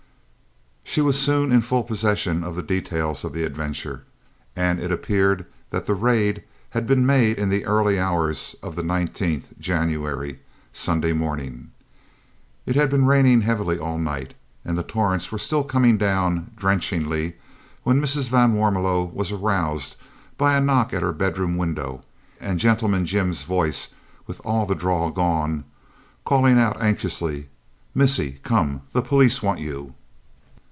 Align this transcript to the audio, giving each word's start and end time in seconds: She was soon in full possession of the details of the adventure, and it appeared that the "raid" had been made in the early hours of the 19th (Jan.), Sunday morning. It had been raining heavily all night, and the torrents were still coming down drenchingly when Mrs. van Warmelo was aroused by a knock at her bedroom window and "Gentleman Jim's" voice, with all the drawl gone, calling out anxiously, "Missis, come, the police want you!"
She 0.83 0.99
was 0.99 1.17
soon 1.17 1.53
in 1.53 1.61
full 1.61 1.83
possession 1.85 2.43
of 2.43 2.53
the 2.57 2.61
details 2.61 3.23
of 3.23 3.31
the 3.31 3.45
adventure, 3.45 4.03
and 4.57 4.77
it 4.77 4.91
appeared 4.91 5.45
that 5.69 5.85
the 5.85 5.95
"raid" 5.95 6.43
had 6.71 6.85
been 6.85 7.05
made 7.05 7.37
in 7.37 7.47
the 7.47 7.65
early 7.65 7.97
hours 7.97 8.57
of 8.61 8.75
the 8.75 8.81
19th 8.81 9.57
(Jan.), 9.57 10.37
Sunday 10.73 11.13
morning. 11.13 11.71
It 12.65 12.75
had 12.75 12.89
been 12.89 13.05
raining 13.05 13.39
heavily 13.39 13.79
all 13.79 13.97
night, 13.97 14.33
and 14.65 14.77
the 14.77 14.83
torrents 14.83 15.31
were 15.31 15.37
still 15.37 15.63
coming 15.63 15.97
down 15.97 16.51
drenchingly 16.57 17.37
when 17.83 18.01
Mrs. 18.01 18.27
van 18.27 18.53
Warmelo 18.53 19.05
was 19.13 19.31
aroused 19.31 19.95
by 20.37 20.57
a 20.57 20.61
knock 20.61 20.93
at 20.93 21.03
her 21.03 21.13
bedroom 21.13 21.55
window 21.55 22.03
and 22.37 22.59
"Gentleman 22.59 23.05
Jim's" 23.05 23.43
voice, 23.43 23.87
with 24.27 24.41
all 24.43 24.65
the 24.65 24.75
drawl 24.75 25.09
gone, 25.09 25.63
calling 26.25 26.59
out 26.59 26.81
anxiously, 26.81 27.47
"Missis, 27.95 28.39
come, 28.43 28.81
the 28.91 29.01
police 29.01 29.41
want 29.41 29.61
you!" 29.61 29.93